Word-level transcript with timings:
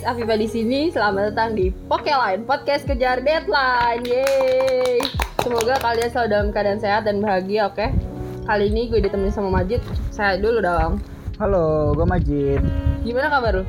guys, 0.00 0.16
Afifa 0.16 0.32
di 0.32 0.48
sini. 0.48 0.88
Selamat 0.88 1.28
datang 1.28 1.52
di 1.52 1.68
Pokeline 1.68 2.48
Podcast 2.48 2.88
Kejar 2.88 3.20
Deadline. 3.20 4.00
Yeay. 4.08 5.04
Semoga 5.44 5.76
kalian 5.76 6.08
selalu 6.08 6.28
dalam 6.32 6.48
keadaan 6.56 6.80
sehat 6.80 7.04
dan 7.04 7.20
bahagia, 7.20 7.68
oke? 7.68 7.84
Kali 8.48 8.72
ini 8.72 8.88
gue 8.88 9.04
ditemani 9.04 9.28
sama 9.28 9.60
Majid. 9.60 9.84
Saya 10.08 10.40
dulu 10.40 10.64
dong. 10.64 11.04
Halo, 11.36 11.92
gue 11.92 12.06
Majid. 12.08 12.64
Gimana 13.04 13.28
kabar 13.28 13.60
lu? 13.60 13.64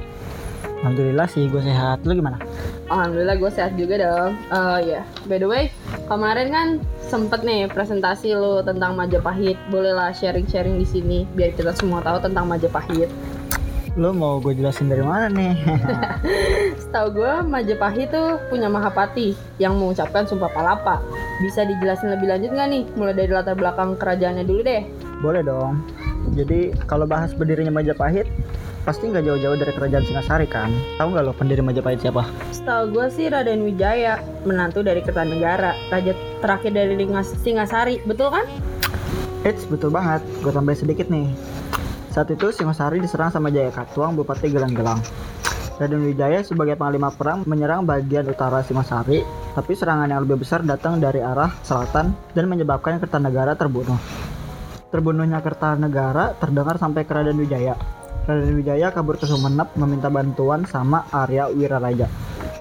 Alhamdulillah 0.80 1.27
sih 1.27 1.52
gue 1.52 1.59
sehat. 1.59 2.07
Lu 2.07 2.16
gimana? 2.16 2.40
Alhamdulillah 2.88 3.35
gue 3.35 3.52
sehat 3.52 3.76
juga 3.76 3.99
dong. 3.99 4.32
Oh 4.55 4.79
ya, 4.79 5.04
by 5.27 5.35
the 5.35 5.48
way, 5.52 5.68
kemarin 6.07 6.48
kan 6.48 6.68
sempet 7.12 7.43
nih 7.43 7.68
presentasi 7.68 8.40
lu 8.40 8.63
tentang 8.63 8.95
Majapahit. 8.95 9.59
Bolehlah 9.68 10.16
sharing-sharing 10.16 10.79
di 10.79 10.88
sini 10.88 11.18
biar 11.35 11.52
kita 11.59 11.76
semua 11.76 11.99
tahu 11.99 12.23
tentang 12.23 12.48
Majapahit. 12.48 13.12
Lu 14.00 14.16
mau 14.16 14.40
gue 14.40 14.55
jelasin 14.55 14.88
dari 14.88 15.04
mana 15.04 15.27
nih? 15.27 15.52
Setahu 16.82 17.12
gue 17.12 17.34
Majapahit 17.44 18.07
tuh 18.15 18.40
punya 18.48 18.71
Mahapati 18.71 19.35
yang 19.60 19.76
mengucapkan 19.76 20.24
sumpah 20.24 20.48
palapa. 20.48 21.04
Bisa 21.43 21.68
dijelasin 21.68 22.15
lebih 22.15 22.32
lanjut 22.32 22.55
nggak 22.55 22.70
nih? 22.71 22.84
Mulai 22.96 23.15
dari 23.20 23.32
latar 23.35 23.60
belakang 23.60 23.99
kerajaannya 23.99 24.48
dulu 24.48 24.63
deh. 24.63 24.88
Boleh 25.20 25.43
dong. 25.43 25.84
Jadi 26.40 26.71
kalau 26.88 27.04
bahas 27.04 27.35
berdirinya 27.35 27.74
Majapahit, 27.74 28.32
pasti 28.88 29.12
nggak 29.12 29.27
jauh-jauh 29.27 29.60
dari 29.60 29.74
kerajaan 29.76 30.08
Singasari 30.08 30.48
kan? 30.48 30.71
Tahu 30.96 31.12
nggak 31.12 31.24
lo 31.27 31.35
pendiri 31.35 31.60
Majapahit 31.60 31.99
siapa? 31.99 32.24
Setahu 32.55 32.96
gue 32.96 33.12
sih 33.12 33.27
Raden 33.27 33.68
Wijaya, 33.68 34.24
menantu 34.48 34.87
dari 34.87 35.04
Kertanegara, 35.04 35.76
raja 35.91 36.15
terakhir 36.40 36.71
dari 36.71 36.96
Singasari, 37.43 37.99
betul 38.08 38.32
kan? 38.32 38.48
Eits, 39.43 39.68
betul 39.68 39.91
banget. 39.91 40.24
Gue 40.40 40.54
tambahin 40.55 40.80
sedikit 40.80 41.12
nih. 41.12 41.27
Saat 42.12 42.27
itu 42.27 42.51
Singasari 42.51 42.99
diserang 42.99 43.31
sama 43.31 43.48
Jaya 43.48 43.71
Katuang, 43.71 44.20
Bupati 44.20 44.51
Gelang-Gelang. 44.51 44.99
Raden 45.79 46.04
Wijaya 46.04 46.43
sebagai 46.43 46.76
panglima 46.76 47.07
perang 47.09 47.48
menyerang 47.48 47.87
bagian 47.87 48.27
utara 48.27 48.59
Singasari, 48.68 49.23
tapi 49.55 49.71
serangan 49.73 50.12
yang 50.12 50.27
lebih 50.27 50.43
besar 50.43 50.59
datang 50.62 50.99
dari 50.99 51.23
arah 51.23 51.55
selatan 51.63 52.12
dan 52.35 52.45
menyebabkan 52.51 52.99
Kertanegara 52.99 53.55
terbunuh. 53.55 53.95
Terbunuhnya 54.91 55.40
Kertanegara 55.40 56.35
terdengar 56.35 56.76
sampai 56.76 57.07
ke 57.07 57.15
Raden 57.15 57.40
Wijaya. 57.40 57.79
Raden 58.27 58.59
Wijaya 58.59 58.91
kabur 58.91 59.15
ke 59.15 59.23
Sumenep 59.23 59.71
meminta 59.79 60.12
bantuan 60.12 60.68
sama 60.68 61.07
Arya 61.15 61.48
Wiraraja. 61.48 62.12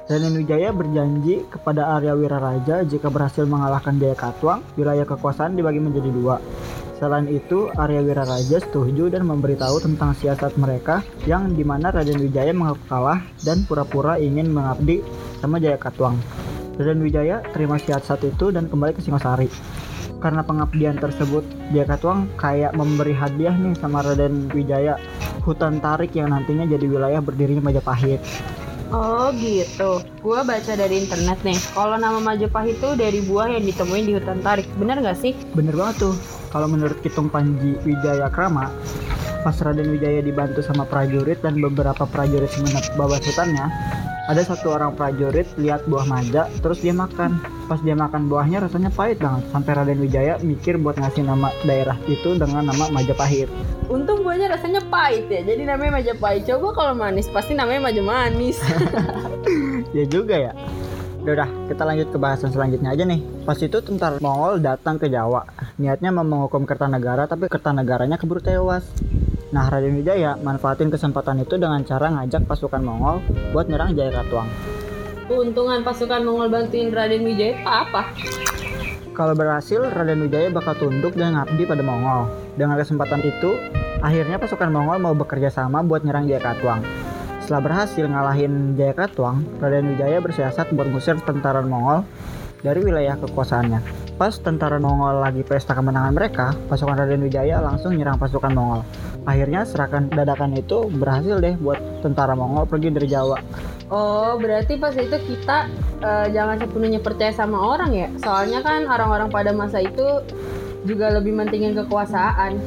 Raden 0.07 0.39
Wijaya 0.39 0.71
berjanji 0.71 1.43
kepada 1.51 1.99
Arya 1.99 2.15
Wiraraja 2.15 2.87
jika 2.87 3.11
berhasil 3.11 3.43
mengalahkan 3.45 3.99
Jaya 3.99 4.15
Katuang, 4.15 4.63
wilayah 4.79 5.05
kekuasaan 5.05 5.59
dibagi 5.59 5.83
menjadi 5.83 6.09
dua. 6.15 6.39
Selain 7.01 7.25
itu, 7.33 7.73
Arya 7.81 8.05
Wiraraja 8.05 8.61
setuju 8.61 9.09
dan 9.09 9.25
memberitahu 9.25 9.81
tentang 9.81 10.13
siasat 10.13 10.61
mereka 10.61 11.01
yang 11.25 11.57
di 11.57 11.65
mana 11.65 11.89
Raden 11.89 12.21
Wijaya 12.21 12.53
mengaku 12.53 12.85
kalah 12.93 13.25
dan 13.41 13.65
pura-pura 13.65 14.21
ingin 14.21 14.53
mengabdi 14.53 15.01
sama 15.41 15.57
Jaya 15.57 15.81
Katuang. 15.81 16.21
Raden 16.77 17.01
Wijaya 17.01 17.41
terima 17.57 17.81
siasat 17.81 18.21
itu 18.29 18.53
dan 18.53 18.69
kembali 18.69 18.93
ke 18.93 19.01
Singosari. 19.01 19.49
Karena 20.21 20.45
pengabdian 20.45 21.01
tersebut, 21.01 21.41
Jaya 21.73 21.89
Katuang 21.89 22.29
kayak 22.37 22.77
memberi 22.77 23.17
hadiah 23.17 23.57
nih 23.57 23.81
sama 23.81 24.05
Raden 24.05 24.53
Wijaya 24.53 25.01
hutan 25.41 25.81
tarik 25.81 26.13
yang 26.13 26.37
nantinya 26.37 26.69
jadi 26.69 26.85
wilayah 26.85 27.25
berdirinya 27.25 27.65
Majapahit. 27.73 28.21
Oh 28.93 29.33
gitu. 29.41 30.05
Gue 30.21 30.41
baca 30.45 30.73
dari 30.77 31.01
internet 31.01 31.41
nih. 31.49 31.57
Kalau 31.73 31.97
nama 31.97 32.21
Majapahit 32.21 32.77
itu 32.77 32.93
dari 32.93 33.25
buah 33.25 33.57
yang 33.57 33.65
ditemuin 33.65 34.05
di 34.05 34.13
hutan 34.21 34.45
tarik. 34.45 34.69
Bener 34.77 35.01
nggak 35.01 35.17
sih? 35.17 35.33
Bener 35.57 35.73
banget 35.73 36.05
tuh. 36.05 36.40
Kalau 36.51 36.67
menurut 36.67 36.99
Kitung 36.99 37.31
Panji 37.31 37.79
Wijaya 37.87 38.27
Krama, 38.27 38.75
pas 39.47 39.55
Raden 39.55 39.87
Wijaya 39.95 40.19
dibantu 40.19 40.61
sama 40.67 40.83
prajurit 40.83 41.39
dan 41.41 41.63
beberapa 41.63 42.05
prajurit 42.11 42.51
semenep 42.51 42.91
bawa 42.99 43.23
hutannya, 43.23 43.71
ada 44.27 44.43
satu 44.43 44.75
orang 44.75 44.99
prajurit 44.99 45.47
lihat 45.59 45.87
buah 45.87 46.07
maja, 46.07 46.51
terus 46.63 46.83
dia 46.83 46.95
makan. 46.95 47.39
Pas 47.71 47.79
dia 47.83 47.95
makan 47.95 48.27
buahnya 48.27 48.67
rasanya 48.67 48.91
pahit 48.91 49.23
banget, 49.23 49.47
sampai 49.55 49.73
Raden 49.79 50.03
Wijaya 50.03 50.43
mikir 50.43 50.75
buat 50.79 50.99
ngasih 50.99 51.23
nama 51.23 51.55
daerah 51.63 51.95
itu 52.11 52.35
dengan 52.35 52.67
nama 52.67 52.91
Majapahit. 52.91 53.47
Untung 53.87 54.27
buahnya 54.27 54.51
rasanya 54.51 54.83
pahit 54.91 55.31
ya. 55.31 55.47
Jadi 55.47 55.67
namanya 55.67 56.03
Majapahit. 56.03 56.47
Coba 56.51 56.75
kalau 56.75 56.95
manis 56.99 57.31
pasti 57.31 57.55
namanya 57.55 57.91
Maja 57.91 58.03
Manis. 58.03 58.59
ya 59.99 60.05
juga 60.07 60.51
ya. 60.51 60.53
Udah, 61.31 61.47
udah, 61.47 61.71
kita 61.71 61.83
lanjut 61.87 62.09
ke 62.11 62.19
bahasan 62.19 62.51
selanjutnya 62.51 62.91
aja 62.91 63.07
nih. 63.07 63.23
Pas 63.47 63.55
itu 63.55 63.79
tentara 63.79 64.19
Mongol 64.19 64.59
datang 64.59 64.99
ke 64.99 65.07
Jawa. 65.07 65.47
Niatnya 65.79 66.11
mau 66.11 66.27
menghukum 66.27 66.67
Kertanegara, 66.67 67.31
tapi 67.31 67.47
Kertanegaranya 67.47 68.19
keburu 68.19 68.43
tewas. 68.43 68.83
Nah, 69.55 69.71
Raden 69.71 69.95
Wijaya 70.03 70.35
manfaatin 70.43 70.91
kesempatan 70.91 71.47
itu 71.47 71.55
dengan 71.55 71.87
cara 71.87 72.11
ngajak 72.19 72.51
pasukan 72.51 72.83
Mongol 72.83 73.23
buat 73.55 73.71
nyerang 73.71 73.95
Jaya 73.95 74.11
Katuang. 74.11 74.51
Keuntungan 75.31 75.87
pasukan 75.87 76.19
Mongol 76.27 76.51
bantuin 76.51 76.91
Raden 76.91 77.23
Wijaya 77.23 77.63
apa? 77.63 78.11
Kalau 79.15 79.39
berhasil, 79.39 79.87
Raden 79.87 80.27
Wijaya 80.27 80.51
bakal 80.51 80.83
tunduk 80.83 81.15
dan 81.15 81.39
ngabdi 81.39 81.63
pada 81.63 81.87
Mongol. 81.87 82.27
Dengan 82.59 82.75
kesempatan 82.75 83.23
itu, 83.23 83.55
akhirnya 84.03 84.43
pasukan 84.43 84.67
Mongol 84.75 84.99
mau 84.99 85.15
bekerja 85.15 85.55
sama 85.55 85.79
buat 85.87 86.03
nyerang 86.03 86.27
Jaya 86.27 86.43
Katuang. 86.43 86.83
Setelah 87.51 87.67
berhasil 87.67 88.07
ngalahin 88.07 88.79
Jaya 88.79 88.95
Katuang, 88.95 89.43
Raden 89.59 89.91
Wijaya 89.91 90.23
bersiasat 90.23 90.71
buat 90.71 90.87
ngusir 90.87 91.19
tentara 91.27 91.59
Mongol 91.67 92.07
dari 92.63 92.79
wilayah 92.79 93.19
kekuasaannya. 93.19 93.83
Pas 94.15 94.39
tentara 94.39 94.79
Mongol 94.79 95.19
lagi 95.19 95.43
pesta 95.43 95.75
kemenangan 95.75 96.15
mereka, 96.15 96.55
pasukan 96.71 96.95
Raden 96.95 97.27
Wijaya 97.27 97.59
langsung 97.59 97.99
nyerang 97.99 98.23
pasukan 98.23 98.55
Mongol. 98.55 98.87
Akhirnya 99.27 99.67
serangan 99.67 100.15
dadakan 100.15 100.63
itu 100.63 100.95
berhasil 100.95 101.43
deh 101.43 101.59
buat 101.59 101.83
tentara 102.07 102.39
Mongol 102.39 102.71
pergi 102.71 102.95
dari 102.95 103.11
Jawa. 103.11 103.43
Oh, 103.91 104.39
berarti 104.39 104.79
pas 104.79 104.95
itu 104.95 105.19
kita 105.19 105.67
eh, 106.07 106.27
jangan 106.31 106.55
sepenuhnya 106.55 107.03
percaya 107.03 107.35
sama 107.35 107.59
orang 107.59 107.91
ya. 107.99 108.07
Soalnya 108.23 108.63
kan 108.63 108.87
orang-orang 108.87 109.27
pada 109.27 109.51
masa 109.51 109.83
itu 109.83 110.23
juga 110.87 111.19
lebih 111.19 111.35
mentingin 111.35 111.75
kekuasaan. 111.75 112.63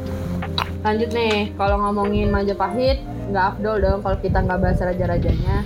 Lanjut 0.84 1.16
nih, 1.16 1.56
kalau 1.56 1.80
ngomongin 1.80 2.28
Majapahit, 2.36 3.13
nggak 3.30 3.46
afdol 3.56 3.78
dong 3.80 4.00
kalau 4.04 4.18
kita 4.20 4.38
nggak 4.44 4.60
bahas 4.60 4.80
raja-rajanya. 4.82 5.58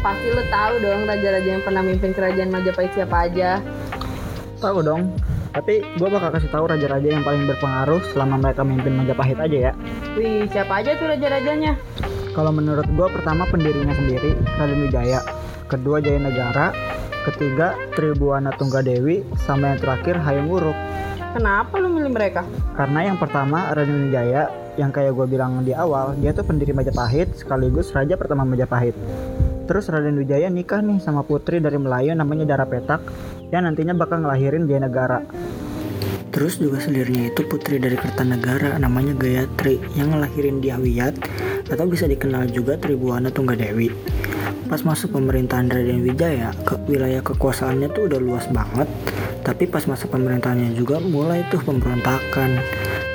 Pasti 0.00 0.28
lo 0.32 0.42
tahu 0.48 0.74
dong 0.80 1.00
raja-raja 1.04 1.48
yang 1.48 1.64
pernah 1.64 1.82
mimpin 1.84 2.12
kerajaan 2.16 2.48
Majapahit 2.48 2.92
siapa 2.96 3.16
aja. 3.28 3.60
Tahu 4.60 4.80
dong, 4.84 5.12
tapi 5.50 5.82
gue 5.82 6.08
bakal 6.08 6.30
kasih 6.30 6.50
tahu 6.52 6.64
raja-raja 6.68 7.08
yang 7.08 7.24
paling 7.26 7.48
berpengaruh 7.48 8.00
selama 8.12 8.38
mereka 8.38 8.62
memimpin 8.62 8.96
Majapahit 9.02 9.38
aja 9.40 9.58
ya. 9.70 9.72
Wih, 10.14 10.46
siapa 10.52 10.84
aja 10.84 10.96
tuh 10.96 11.08
raja-rajanya? 11.10 11.74
Kalau 12.30 12.52
menurut 12.54 12.86
gue 12.86 13.08
pertama 13.10 13.42
pendirinya 13.50 13.90
sendiri 13.90 14.38
Raden 14.56 14.86
Wijaya, 14.86 15.20
kedua 15.66 15.98
Jaya 15.98 16.22
Negara, 16.22 16.70
ketiga 17.26 17.74
Tribuana 17.98 18.54
Tunggadewi, 18.54 19.26
sama 19.42 19.74
yang 19.74 19.80
terakhir 19.82 20.14
Hayam 20.22 20.46
Wuruk. 20.46 20.76
Kenapa 21.34 21.78
lo 21.78 21.90
milih 21.90 22.10
mereka? 22.14 22.46
Karena 22.78 23.10
yang 23.10 23.18
pertama 23.18 23.74
Raden 23.74 24.06
Wijaya, 24.06 24.46
yang 24.78 24.94
kayak 24.94 25.16
gue 25.16 25.26
bilang 25.26 25.62
di 25.66 25.74
awal, 25.74 26.14
dia 26.18 26.30
tuh 26.30 26.46
pendiri 26.46 26.70
Majapahit 26.70 27.34
sekaligus 27.34 27.90
raja 27.90 28.14
pertama 28.14 28.46
Majapahit. 28.46 28.94
Terus 29.70 29.86
Raden 29.86 30.18
Wijaya 30.18 30.50
nikah 30.50 30.82
nih 30.82 30.98
sama 30.98 31.22
putri 31.22 31.62
dari 31.62 31.78
Melayu 31.78 32.14
namanya 32.18 32.42
Dara 32.42 32.66
Petak, 32.66 33.02
yang 33.54 33.66
nantinya 33.66 33.94
bakal 33.94 34.18
ngelahirin 34.18 34.66
Jaya 34.66 34.82
Negara. 34.82 35.22
Terus 36.30 36.62
juga 36.62 36.78
selirnya 36.78 37.34
itu 37.34 37.42
putri 37.46 37.82
dari 37.82 37.98
Kertanegara 37.98 38.78
namanya 38.78 39.18
Gayatri 39.18 39.82
yang 39.98 40.14
ngelahirin 40.14 40.62
Diawiyat 40.62 41.14
atau 41.70 41.86
bisa 41.90 42.06
dikenal 42.06 42.50
juga 42.54 42.78
Tribuana 42.78 43.34
Tunggadewi. 43.34 43.90
Pas 44.70 44.86
masuk 44.86 45.18
pemerintahan 45.18 45.66
Raden 45.66 46.06
Wijaya, 46.06 46.54
ke 46.62 46.78
wilayah 46.86 47.18
kekuasaannya 47.26 47.90
tuh 47.90 48.06
udah 48.06 48.20
luas 48.22 48.46
banget. 48.54 48.86
Tapi 49.42 49.66
pas 49.66 49.82
masa 49.90 50.06
pemerintahannya 50.06 50.78
juga 50.78 51.02
mulai 51.02 51.42
tuh 51.50 51.58
pemberontakan. 51.66 52.62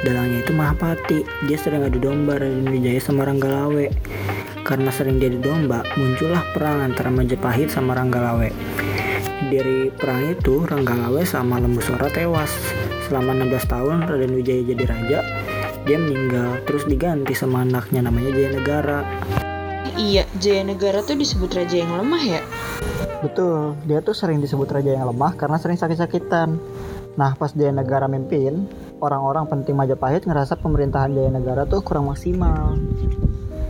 Dalangnya 0.06 0.46
itu 0.46 0.54
Mahapati. 0.54 1.26
Dia 1.50 1.58
sering 1.58 1.82
adu 1.82 1.98
domba 1.98 2.38
Raden 2.38 2.70
Wijaya 2.70 3.02
sama 3.02 3.26
Ranggalawe. 3.26 3.90
Karena 4.62 4.94
sering 4.94 5.18
jadi 5.18 5.42
domba, 5.42 5.82
muncullah 5.98 6.46
perang 6.54 6.86
antara 6.86 7.10
Majapahit 7.10 7.74
sama 7.74 7.98
Ranggalawe. 7.98 8.54
Dari 9.50 9.90
perang 9.90 10.30
itu, 10.30 10.62
Ranggalawe 10.62 11.26
sama 11.26 11.58
Lembusora 11.58 12.14
tewas. 12.14 12.54
Selama 13.10 13.34
16 13.34 13.66
tahun 13.66 14.06
Raden 14.06 14.38
Wijaya 14.38 14.62
jadi 14.62 14.84
raja, 14.86 15.20
dia 15.90 15.98
meninggal 15.98 16.62
terus 16.70 16.86
diganti 16.86 17.34
sama 17.34 17.66
anaknya 17.66 18.06
namanya 18.06 18.30
Jaya 18.30 18.50
Negara. 18.62 19.00
Iya, 19.98 20.30
Jaya 20.38 20.70
Negara 20.70 21.02
tuh 21.02 21.18
disebut 21.18 21.50
raja 21.50 21.82
yang 21.82 21.98
lemah 21.98 22.22
ya? 22.22 22.42
Betul, 23.26 23.74
dia 23.90 24.06
tuh 24.06 24.14
sering 24.14 24.38
disebut 24.38 24.70
raja 24.70 25.02
yang 25.02 25.10
lemah 25.10 25.34
karena 25.34 25.58
sering 25.58 25.82
sakit-sakitan. 25.82 26.62
Nah, 27.18 27.34
pas 27.38 27.54
Jaya 27.58 27.74
Negara 27.74 28.06
mimpin, 28.06 28.70
orang-orang 29.06 29.46
penting 29.46 29.78
Majapahit 29.78 30.26
ngerasa 30.26 30.58
pemerintahan 30.58 31.14
Jaya 31.14 31.30
Negara 31.30 31.70
tuh 31.70 31.86
kurang 31.86 32.10
maksimal. 32.10 32.74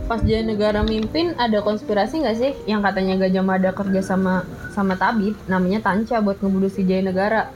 Pas 0.08 0.22
Jaya 0.24 0.46
Negara 0.46 0.80
mimpin 0.86 1.36
ada 1.36 1.60
konspirasi 1.60 2.24
nggak 2.24 2.36
sih 2.40 2.52
yang 2.64 2.80
katanya 2.80 3.20
Gajah 3.20 3.44
Mada 3.44 3.70
kerja 3.76 4.00
sama 4.00 4.48
sama 4.72 4.96
tabib 4.96 5.36
namanya 5.44 5.84
Tanca 5.84 6.24
buat 6.24 6.40
ngebunuh 6.40 6.72
si 6.72 6.88
Jaya 6.88 7.04
Negara. 7.04 7.52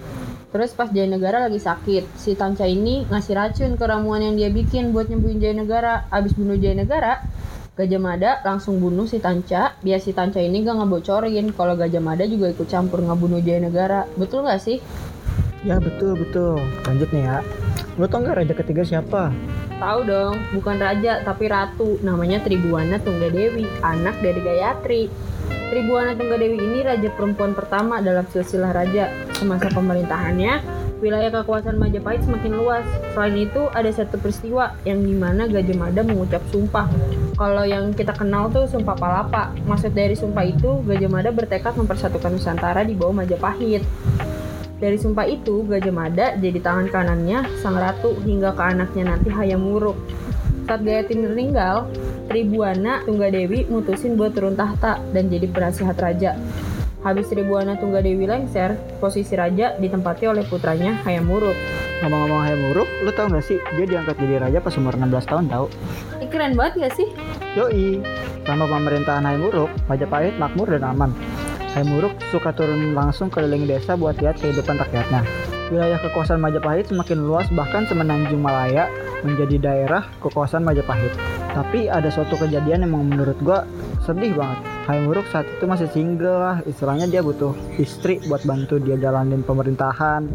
Terus 0.50 0.74
pas 0.74 0.90
Jaya 0.90 1.06
Negara 1.06 1.46
lagi 1.46 1.62
sakit, 1.62 2.18
si 2.18 2.34
Tanca 2.34 2.66
ini 2.66 3.06
ngasih 3.06 3.34
racun 3.38 3.70
ke 3.78 3.84
ramuan 3.86 4.18
yang 4.18 4.34
dia 4.34 4.50
bikin 4.50 4.90
buat 4.90 5.06
nyembuhin 5.06 5.38
Jaya 5.38 5.54
Negara. 5.54 6.10
Abis 6.10 6.34
bunuh 6.34 6.58
Jaya 6.58 6.74
Negara, 6.74 7.22
Gajah 7.78 8.02
Mada 8.02 8.42
langsung 8.42 8.82
bunuh 8.82 9.06
si 9.06 9.22
Tanca, 9.22 9.78
biar 9.78 10.02
si 10.02 10.10
Tanca 10.10 10.42
ini 10.42 10.66
gak 10.66 10.74
ngebocorin 10.74 11.54
kalau 11.54 11.78
Gajah 11.78 12.02
Mada 12.02 12.26
juga 12.26 12.50
ikut 12.50 12.66
campur 12.66 12.98
ngebunuh 12.98 13.38
Jaya 13.40 13.62
Negara. 13.62 14.10
Betul 14.18 14.42
gak 14.42 14.58
sih? 14.58 14.82
Ya 15.60 15.76
betul 15.76 16.16
betul. 16.16 16.56
Lanjut 16.88 17.08
nih 17.12 17.24
ya. 17.28 17.38
Lo 18.00 18.08
tau 18.08 18.24
nggak 18.24 18.36
raja 18.40 18.54
ketiga 18.56 18.80
siapa? 18.80 19.28
Tahu 19.76 20.00
dong, 20.08 20.36
bukan 20.56 20.76
raja 20.80 21.20
tapi 21.20 21.52
ratu. 21.52 22.00
Namanya 22.00 22.40
Tribuana 22.40 22.96
Tunggadewi, 23.00 23.68
anak 23.84 24.16
dari 24.24 24.40
Gayatri. 24.40 25.02
Tribuana 25.68 26.16
Tunggadewi 26.16 26.56
ini 26.56 26.80
raja 26.80 27.08
perempuan 27.12 27.52
pertama 27.52 28.00
dalam 28.00 28.24
silsilah 28.32 28.72
raja. 28.72 29.12
Semasa 29.36 29.68
pemerintahannya, 29.72 30.64
wilayah 31.04 31.28
kekuasaan 31.28 31.76
Majapahit 31.76 32.24
semakin 32.24 32.52
luas. 32.56 32.84
Selain 33.12 33.36
itu, 33.36 33.68
ada 33.72 33.88
satu 33.92 34.16
peristiwa 34.16 34.76
yang 34.88 35.04
di 35.04 35.12
mana 35.12 35.44
Gajah 35.44 35.76
Mada 35.76 36.00
mengucap 36.00 36.40
sumpah. 36.48 36.88
Kalau 37.36 37.64
yang 37.64 37.92
kita 37.96 38.12
kenal 38.12 38.52
tuh 38.52 38.68
Sumpah 38.68 38.96
Palapa. 38.96 39.52
Maksud 39.64 39.92
dari 39.92 40.16
sumpah 40.16 40.44
itu, 40.44 40.80
Gajah 40.84 41.08
Mada 41.08 41.32
bertekad 41.32 41.76
mempersatukan 41.76 42.32
Nusantara 42.32 42.84
di 42.84 42.96
bawah 42.96 43.24
Majapahit. 43.24 43.84
Dari 44.80 44.96
sumpah 44.96 45.28
itu, 45.28 45.60
Gajah 45.68 45.92
Mada 45.92 46.26
jadi 46.40 46.56
tangan 46.56 46.88
kanannya 46.88 47.44
sang 47.60 47.76
ratu 47.76 48.16
hingga 48.24 48.56
ke 48.56 48.62
anaknya 48.64 49.12
nanti 49.12 49.28
Hayam 49.28 49.68
Wuruk. 49.68 50.00
Saat 50.64 50.88
Gayatri 50.88 51.20
meninggal, 51.20 51.84
Tribuana 52.32 53.04
Tunggadewi 53.04 53.68
mutusin 53.68 54.16
buat 54.16 54.32
turun 54.32 54.56
tahta 54.56 54.96
dan 55.12 55.28
jadi 55.28 55.52
penasihat 55.52 55.92
raja. 56.00 56.32
Habis 57.04 57.28
Tribuana 57.28 57.76
Tunggadewi 57.76 58.24
lengser, 58.24 58.80
posisi 59.04 59.36
raja 59.36 59.76
ditempati 59.76 60.24
oleh 60.24 60.48
putranya 60.48 60.96
Hayam 61.04 61.28
Wuruk. 61.28 61.56
Ngomong-ngomong 62.00 62.40
Hayam 62.40 62.60
Wuruk, 62.72 62.88
lo 63.04 63.12
tau 63.12 63.28
gak 63.28 63.44
sih 63.44 63.60
dia 63.76 63.84
diangkat 63.84 64.16
jadi 64.16 64.48
raja 64.48 64.64
pas 64.64 64.72
umur 64.80 64.96
16 64.96 65.28
tahun 65.28 65.44
tau? 65.52 65.68
Ih, 66.24 66.28
keren 66.32 66.56
banget 66.56 66.88
gak 66.88 66.94
sih? 66.96 67.08
Yoi, 67.52 68.00
selama 68.48 68.80
pemerintahan 68.80 69.28
Hayam 69.28 69.44
Wuruk, 69.44 69.70
Majapahit 69.92 70.40
makmur 70.40 70.72
dan 70.72 70.88
aman. 70.88 71.12
Hayam 71.70 71.94
Wuruk 71.94 72.18
suka 72.34 72.50
turun 72.50 72.98
langsung 72.98 73.30
keliling 73.30 73.62
desa 73.70 73.94
buat 73.94 74.18
lihat 74.18 74.42
kehidupan 74.42 74.74
rakyatnya. 74.74 75.22
Wilayah 75.70 76.02
kekuasaan 76.02 76.42
Majapahit 76.42 76.90
semakin 76.90 77.22
luas 77.22 77.46
bahkan 77.54 77.86
semenanjung 77.86 78.42
Malaya 78.42 78.90
menjadi 79.22 79.56
daerah 79.62 80.02
kekuasaan 80.18 80.66
Majapahit. 80.66 81.14
Tapi 81.54 81.86
ada 81.86 82.10
suatu 82.10 82.34
kejadian 82.42 82.82
yang 82.82 82.90
menurut 82.90 83.38
gua 83.38 83.62
sedih 84.02 84.34
banget. 84.34 84.66
Hayam 84.90 85.14
Wuruk 85.14 85.30
saat 85.30 85.46
itu 85.46 85.62
masih 85.70 85.86
single 85.94 86.42
lah, 86.42 86.56
istilahnya 86.66 87.06
dia 87.06 87.22
butuh 87.22 87.54
istri 87.78 88.18
buat 88.26 88.42
bantu 88.42 88.82
dia 88.82 88.98
jalanin 88.98 89.46
pemerintahan. 89.46 90.26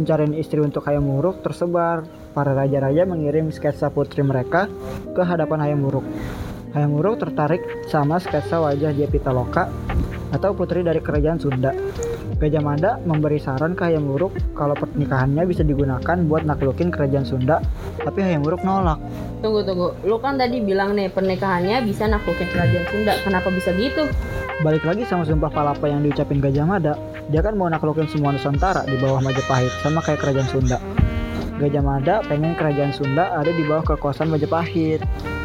Pencarian 0.00 0.32
istri 0.32 0.64
untuk 0.64 0.80
Hayam 0.88 1.04
Wuruk 1.04 1.44
tersebar. 1.44 2.08
Para 2.32 2.56
raja-raja 2.56 3.04
mengirim 3.04 3.52
sketsa 3.52 3.92
putri 3.92 4.24
mereka 4.24 4.66
ke 5.12 5.20
hadapan 5.20 5.60
Hayam 5.60 5.84
Wuruk. 5.84 6.08
Hayam 6.72 6.96
Wuruk 6.96 7.20
tertarik 7.20 7.60
sama 7.86 8.16
sketsa 8.16 8.64
wajah 8.64 8.96
Dia 8.96 9.06
Pitaloka 9.06 9.68
atau 10.34 10.50
putri 10.50 10.82
dari 10.82 10.98
kerajaan 10.98 11.38
Sunda. 11.38 11.70
Gajah 12.34 12.62
Mada 12.66 12.98
memberi 13.06 13.38
saran 13.38 13.78
ke 13.78 13.86
Hayam 13.86 14.10
Wuruk 14.10 14.34
kalau 14.58 14.74
pernikahannya 14.74 15.46
bisa 15.46 15.62
digunakan 15.62 16.18
buat 16.26 16.42
naklukin 16.42 16.90
kerajaan 16.90 17.22
Sunda, 17.22 17.62
tapi 18.02 18.26
Hayam 18.26 18.42
Wuruk 18.42 18.66
nolak. 18.66 18.98
Tunggu 19.38 19.62
tunggu, 19.62 19.94
lu 20.02 20.18
kan 20.18 20.34
tadi 20.34 20.58
bilang 20.58 20.98
nih 20.98 21.14
pernikahannya 21.14 21.86
bisa 21.86 22.10
naklukin 22.10 22.50
kerajaan 22.50 22.84
Sunda. 22.90 23.14
Kenapa 23.22 23.54
bisa 23.54 23.70
gitu? 23.78 24.10
Balik 24.66 24.82
lagi 24.82 25.06
sama 25.06 25.22
sumpah 25.22 25.50
palapa 25.54 25.86
yang 25.86 26.02
diucapin 26.02 26.42
Gajah 26.42 26.66
Mada, 26.66 26.98
dia 27.30 27.40
kan 27.40 27.54
mau 27.54 27.70
naklukin 27.70 28.10
semua 28.10 28.34
Nusantara 28.34 28.82
di 28.82 28.98
bawah 28.98 29.22
Majapahit, 29.22 29.70
sama 29.86 30.02
kayak 30.02 30.18
kerajaan 30.18 30.48
Sunda. 30.50 30.78
Gajah 31.54 31.82
Mada 31.86 32.18
pengen 32.26 32.58
kerajaan 32.58 32.90
Sunda 32.90 33.30
ada 33.30 33.50
di 33.54 33.62
bawah 33.62 33.86
kekuasaan 33.94 34.26
Majapahit. 34.26 34.98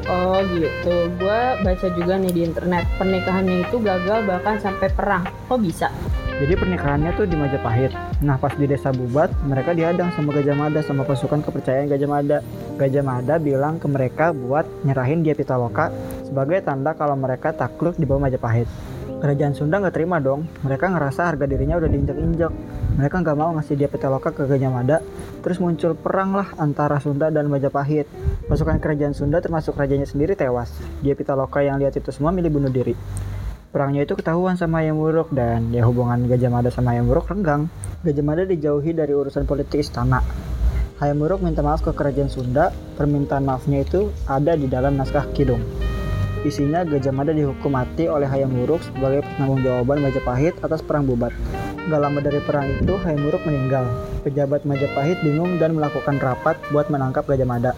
Oh 0.10 0.42
gitu, 0.50 1.14
gua 1.22 1.54
baca 1.62 1.88
juga 1.94 2.18
nih 2.18 2.34
di 2.34 2.42
internet 2.42 2.82
pernikahannya 2.98 3.70
itu 3.70 3.78
gagal 3.78 4.26
bahkan 4.26 4.58
sampai 4.58 4.90
perang. 4.90 5.22
Kok 5.46 5.62
bisa? 5.62 5.94
Jadi 6.42 6.56
pernikahannya 6.58 7.14
tuh 7.14 7.30
di 7.30 7.38
Majapahit. 7.38 7.94
Nah 8.26 8.42
pas 8.42 8.50
di 8.58 8.66
desa 8.66 8.90
Bubat, 8.90 9.30
mereka 9.46 9.78
dihadang 9.78 10.10
sama 10.18 10.34
Gajah 10.34 10.58
Mada 10.58 10.82
sama 10.82 11.06
pasukan 11.06 11.46
kepercayaan 11.46 11.92
Gajah 11.94 12.10
Mada. 12.10 12.38
Gajah 12.82 13.06
Mada 13.06 13.36
bilang 13.38 13.78
ke 13.78 13.86
mereka 13.86 14.34
buat 14.34 14.66
nyerahin 14.82 15.22
dia 15.22 15.38
Pitaloka 15.38 15.94
sebagai 16.26 16.64
tanda 16.66 16.98
kalau 16.98 17.14
mereka 17.14 17.54
takluk 17.54 17.94
di 18.00 18.10
bawah 18.10 18.26
Majapahit. 18.26 18.66
Kerajaan 19.20 19.52
Sunda 19.52 19.84
nggak 19.84 19.94
terima 20.00 20.18
dong. 20.24 20.48
Mereka 20.64 20.90
ngerasa 20.96 21.28
harga 21.28 21.44
dirinya 21.44 21.76
udah 21.76 21.90
diinjak-injak. 21.92 22.52
Mereka 22.98 23.16
nggak 23.20 23.38
mau 23.38 23.52
ngasih 23.60 23.76
dia 23.76 23.92
Pitaloka 23.92 24.32
ke 24.32 24.48
Gajah 24.48 24.72
Mada. 24.72 25.04
Terus 25.50 25.66
muncul 25.66 25.98
perang 25.98 26.38
lah 26.38 26.54
antara 26.62 27.02
Sunda 27.02 27.34
dan 27.34 27.50
Majapahit. 27.50 28.06
Pasukan 28.46 28.78
kerajaan 28.78 29.18
Sunda 29.18 29.42
termasuk 29.42 29.74
rajanya 29.74 30.06
sendiri 30.06 30.38
tewas. 30.38 30.70
Dia 31.02 31.18
Pitaloka 31.18 31.66
yang 31.66 31.82
lihat 31.82 31.98
itu 31.98 32.14
semua 32.14 32.30
milih 32.30 32.54
bunuh 32.54 32.70
diri. 32.70 32.94
Perangnya 33.74 34.06
itu 34.06 34.14
ketahuan 34.14 34.62
sama 34.62 34.86
Hayam 34.86 35.02
Wuruk 35.02 35.34
dan 35.34 35.74
ya 35.74 35.90
hubungan 35.90 36.30
Gajah 36.30 36.54
Mada 36.54 36.70
sama 36.70 36.94
Hayam 36.94 37.10
Wuruk 37.10 37.26
renggang. 37.34 37.66
Gajah 38.06 38.22
Mada 38.22 38.46
dijauhi 38.46 38.94
dari 38.94 39.10
urusan 39.10 39.50
politik 39.50 39.82
istana. 39.82 40.22
Hayam 41.02 41.18
Wuruk 41.18 41.42
minta 41.42 41.66
maaf 41.66 41.82
ke 41.82 41.98
kerajaan 41.98 42.30
Sunda. 42.30 42.70
Permintaan 42.94 43.42
maafnya 43.42 43.82
itu 43.82 44.14
ada 44.30 44.54
di 44.54 44.70
dalam 44.70 45.02
naskah 45.02 45.34
Kidung. 45.34 45.66
Isinya 46.46 46.86
Gajah 46.86 47.10
Mada 47.10 47.34
dihukum 47.34 47.74
mati 47.74 48.06
oleh 48.06 48.30
Hayam 48.30 48.54
Wuruk 48.54 48.86
sebagai 48.86 49.26
pertanggungjawaban 49.26 49.98
Majapahit 49.98 50.62
atas 50.62 50.86
perang 50.86 51.10
Bubat. 51.10 51.34
Gak 51.90 52.06
lama 52.06 52.22
dari 52.22 52.38
perang 52.46 52.70
itu 52.70 52.94
Hayam 53.02 53.26
Wuruk 53.26 53.42
meninggal. 53.50 53.82
Pejabat 54.22 54.62
Majapahit 54.62 55.18
bingung 55.26 55.58
dan 55.58 55.74
melakukan 55.74 56.22
rapat 56.22 56.54
buat 56.70 56.86
menangkap 56.94 57.26
Gajah 57.26 57.50
Mada. 57.50 57.74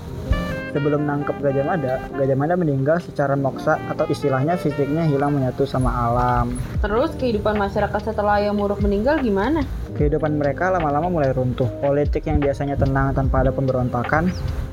Sebelum 0.75 1.07
nangkep 1.07 1.39
Gajah 1.39 1.63
Mada, 1.63 2.03
Gajah 2.19 2.35
Mada 2.35 2.59
meninggal 2.59 2.99
secara 2.99 3.39
moksa 3.39 3.79
atau 3.87 4.03
istilahnya 4.11 4.59
fisiknya 4.59 5.07
hilang 5.07 5.31
menyatu 5.31 5.63
sama 5.63 5.95
alam. 5.95 6.59
Terus 6.83 7.15
kehidupan 7.15 7.55
masyarakat 7.55 8.11
setelah 8.11 8.43
Hayam 8.43 8.59
Wuruk 8.59 8.83
meninggal 8.83 9.23
gimana? 9.23 9.63
Kehidupan 9.91 10.39
mereka 10.39 10.71
lama-lama 10.71 11.11
mulai 11.11 11.35
runtuh. 11.35 11.67
Politik 11.83 12.25
yang 12.25 12.39
biasanya 12.39 12.79
tenang 12.79 13.11
tanpa 13.11 13.43
ada 13.43 13.51
pemberontakan, 13.51 14.31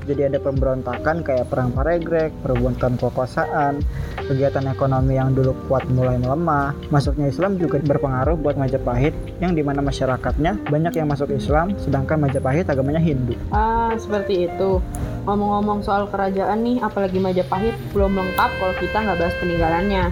jadi 0.08 0.32
ada 0.32 0.40
pemberontakan 0.40 1.20
kayak 1.20 1.52
perang 1.52 1.68
Paregrek, 1.76 2.32
perebutan 2.40 2.96
kekuasaan, 2.96 3.84
kegiatan 4.25 4.64
ekonomi 4.72 5.20
yang 5.20 5.37
dulu 5.37 5.52
kuat 5.68 5.84
mulai 5.92 6.16
melemah. 6.16 6.72
Masuknya 6.88 7.28
Islam 7.28 7.60
juga 7.60 7.76
berpengaruh 7.84 8.40
buat 8.40 8.56
Majapahit, 8.56 9.12
yang 9.44 9.52
di 9.52 9.60
mana 9.60 9.84
masyarakatnya 9.84 10.64
banyak 10.72 10.96
yang 10.96 11.12
masuk 11.12 11.28
Islam, 11.34 11.76
sedangkan 11.76 12.25
Majapahit 12.25 12.64
agamanya 12.72 13.04
Hindu. 13.04 13.37
Ah, 13.52 13.92
seperti 14.00 14.48
itu. 14.48 14.80
Ngomong-ngomong 15.28 15.84
soal 15.84 16.08
kerajaan 16.08 16.64
nih, 16.64 16.80
apalagi 16.80 17.20
Majapahit, 17.20 17.76
belum 17.92 18.16
lengkap 18.16 18.50
kalau 18.56 18.75
kita 18.80 18.96
nggak 18.96 19.18
bahas 19.20 19.34
peninggalannya. 19.44 20.04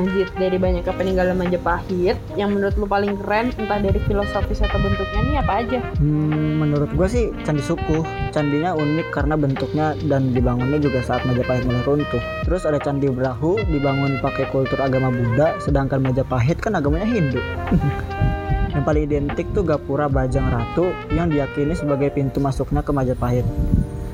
Jit, 0.00 0.32
dari 0.40 0.56
banyaknya 0.56 0.94
peninggalan 0.96 1.36
Majapahit, 1.36 2.16
yang 2.40 2.56
menurut 2.56 2.72
lu 2.80 2.88
paling 2.88 3.20
keren, 3.20 3.52
entah 3.60 3.76
dari 3.76 4.00
filosofis 4.08 4.64
atau 4.64 4.80
bentuknya 4.80 5.20
nih 5.28 5.36
apa 5.44 5.52
aja? 5.60 5.78
Hmm, 6.00 6.64
menurut 6.64 6.88
gue 6.96 7.08
sih 7.10 7.24
Candi 7.44 7.60
Sukuh. 7.60 8.00
Candinya 8.32 8.72
unik 8.72 9.12
karena 9.12 9.36
bentuknya 9.36 9.92
dan 10.08 10.32
dibangunnya 10.32 10.80
juga 10.80 11.04
saat 11.04 11.28
Majapahit 11.28 11.68
mulai 11.68 11.84
runtuh. 11.84 12.22
Terus 12.48 12.64
ada 12.64 12.80
Candi 12.80 13.12
Brahu 13.12 13.60
dibangun 13.68 14.16
pakai 14.24 14.48
kultur 14.48 14.80
agama 14.80 15.12
Buddha, 15.12 15.60
sedangkan 15.60 16.00
Majapahit 16.00 16.56
kan 16.64 16.72
agamanya 16.72 17.04
Hindu. 17.04 17.42
yang 18.72 18.84
paling 18.88 19.04
identik 19.04 19.46
tuh 19.52 19.62
Gapura 19.62 20.08
Bajang 20.08 20.48
Ratu 20.48 20.96
yang 21.12 21.28
diyakini 21.28 21.76
sebagai 21.76 22.08
pintu 22.08 22.40
masuknya 22.40 22.80
ke 22.80 22.90
Majapahit. 22.90 23.44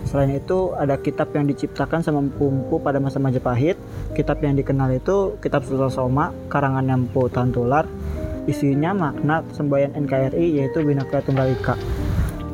Selain 0.09 0.33
itu, 0.33 0.73
ada 0.73 0.97
kitab 0.97 1.37
yang 1.37 1.45
diciptakan 1.45 2.01
sama 2.01 2.25
Empu 2.25 2.81
pada 2.81 2.97
masa 2.97 3.21
Majapahit. 3.21 3.77
Kitab 4.17 4.41
yang 4.41 4.57
dikenal 4.57 4.97
itu 4.97 5.37
Kitab 5.45 5.69
Susah 5.69 5.93
Soma, 5.93 6.33
karangan 6.49 6.89
Empu 6.89 7.29
Tantular. 7.29 7.85
Isinya 8.49 8.97
makna 8.97 9.45
semboyan 9.53 9.93
NKRI 9.93 10.65
yaitu 10.65 10.81
Bhinneka 10.81 11.21
Tunggal 11.21 11.53
Ika. 11.53 11.77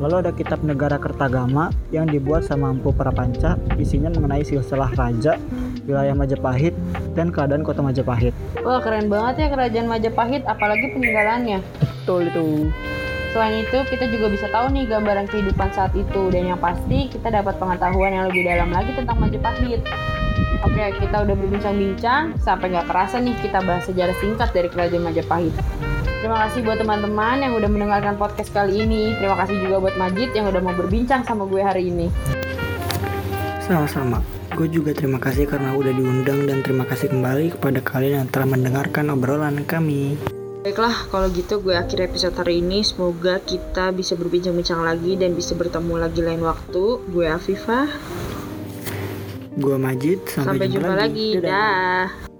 Lalu 0.03 0.27
ada 0.27 0.31
kitab 0.35 0.59
Negara 0.59 0.99
Kertagama 0.99 1.71
yang 1.95 2.11
dibuat 2.11 2.43
sama 2.43 2.75
Empu 2.75 2.91
Prapanca, 2.91 3.55
isinya 3.79 4.11
mengenai 4.11 4.43
silsilah 4.43 4.91
raja, 4.91 5.39
wilayah 5.87 6.11
Majapahit, 6.11 6.75
dan 7.15 7.31
keadaan 7.31 7.63
kota 7.63 7.79
Majapahit. 7.79 8.35
Wah, 8.59 8.83
keren 8.83 9.07
banget 9.07 9.47
ya 9.47 9.47
kerajaan 9.55 9.87
Majapahit, 9.87 10.43
apalagi 10.43 10.91
peninggalannya. 10.91 11.63
Betul 11.79 12.27
itu. 12.27 12.67
Selain 13.35 13.67
itu, 13.67 13.83
kita 13.91 14.07
juga 14.07 14.31
bisa 14.31 14.47
tahu 14.47 14.71
nih 14.71 14.87
gambaran 14.87 15.27
kehidupan 15.27 15.67
saat 15.75 15.91
itu 15.91 16.31
dan 16.31 16.55
yang 16.55 16.59
pasti 16.63 17.11
kita 17.11 17.27
dapat 17.35 17.59
pengetahuan 17.59 18.15
yang 18.15 18.31
lebih 18.31 18.47
dalam 18.47 18.71
lagi 18.71 18.95
tentang 18.95 19.19
Majapahit. 19.19 19.83
Oke, 20.63 20.83
kita 21.03 21.27
udah 21.27 21.35
berbincang-bincang 21.35 22.39
sampai 22.39 22.71
nggak 22.71 22.87
kerasa 22.87 23.19
nih 23.19 23.35
kita 23.43 23.59
bahas 23.59 23.83
sejarah 23.91 24.15
singkat 24.23 24.55
dari 24.55 24.71
kerajaan 24.71 25.03
Majapahit. 25.03 25.51
Terima 26.23 26.47
kasih 26.47 26.63
buat 26.63 26.79
teman-teman 26.79 27.43
yang 27.43 27.53
udah 27.59 27.67
mendengarkan 27.67 28.15
podcast 28.15 28.55
kali 28.55 28.87
ini. 28.87 29.11
Terima 29.19 29.35
kasih 29.35 29.67
juga 29.67 29.83
buat 29.83 29.95
Majid 29.99 30.31
yang 30.31 30.47
udah 30.47 30.61
mau 30.63 30.71
berbincang 30.71 31.27
sama 31.27 31.43
gue 31.43 31.59
hari 31.59 31.91
ini. 31.91 32.07
Sama-sama. 33.67 34.23
Gue 34.55 34.71
juga 34.71 34.95
terima 34.95 35.19
kasih 35.19 35.43
karena 35.43 35.75
udah 35.75 35.91
diundang 35.91 36.47
dan 36.47 36.63
terima 36.63 36.87
kasih 36.87 37.11
kembali 37.11 37.59
kepada 37.59 37.83
kalian 37.83 38.23
yang 38.23 38.29
telah 38.31 38.47
mendengarkan 38.47 39.11
obrolan 39.11 39.67
kami. 39.67 40.15
Baiklah, 40.65 40.97
kalau 41.13 41.29
gitu 41.29 41.61
gue 41.61 41.77
akhir 41.77 42.09
episode 42.09 42.33
hari 42.41 42.57
ini. 42.57 42.81
Semoga 42.81 43.37
kita 43.37 43.93
bisa 43.93 44.17
berbincang-bincang 44.17 44.81
lagi 44.81 45.13
dan 45.13 45.37
bisa 45.37 45.53
bertemu 45.53 45.93
lagi 46.01 46.25
lain 46.25 46.41
waktu. 46.41 47.05
Gue 47.05 47.29
Afifah. 47.29 47.85
Gua 49.61 49.77
Majid, 49.77 50.25
sampai, 50.25 50.57
Sampai 50.57 50.67
jumpa 50.73 50.93
lagi. 50.97 51.37
Dadah. 51.37 52.09
Dah. 52.17 52.34